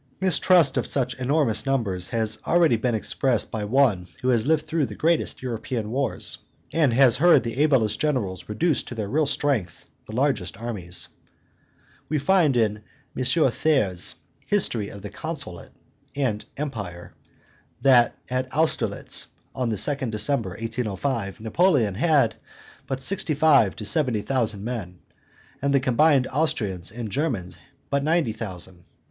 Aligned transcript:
Mistrust 0.19 0.77
of 0.77 0.87
such 0.87 1.13
enormous 1.19 1.67
numbers 1.67 2.09
has 2.09 2.39
already 2.47 2.75
been 2.75 2.95
expressed 2.95 3.51
by 3.51 3.65
one 3.65 4.07
who 4.23 4.29
has 4.29 4.47
lived 4.47 4.65
through 4.65 4.87
the 4.87 4.95
greatest 4.95 5.43
European 5.43 5.91
wars, 5.91 6.39
and 6.73 6.91
has 6.91 7.17
heard 7.17 7.43
the 7.43 7.61
ablest 7.61 7.99
generals 7.99 8.49
reduce 8.49 8.81
to 8.81 8.95
their 8.95 9.07
real 9.07 9.27
strength 9.27 9.85
the 10.07 10.15
largest 10.15 10.57
armies. 10.57 11.09
We 12.09 12.17
find 12.17 12.57
in 12.57 12.81
M. 13.15 13.23
Thiers' 13.23 14.15
History 14.47 14.89
of 14.89 15.03
the 15.03 15.11
Consulate 15.11 15.69
and 16.15 16.45
Empire, 16.57 17.13
that 17.83 18.15
at 18.27 18.51
Austerlitz, 18.55 19.27
on 19.53 19.69
the 19.69 19.75
2d 19.75 20.01
of 20.01 20.09
December, 20.09 20.49
1805, 20.59 21.39
Napoleon 21.39 21.93
had 21.93 22.33
but 22.87 22.97
from 22.97 23.03
sixty 23.05 23.35
five 23.35 23.75
to 23.75 23.85
seventy 23.85 24.23
thousand 24.23 24.63
men, 24.63 24.97
and 25.61 25.75
the 25.75 25.79
combined 25.79 26.25
Austrians 26.33 26.89
and 26.91 27.15
Russians 27.15 27.59
but 27.91 28.03
ninety 28.03 28.33
thousand. 28.33 28.83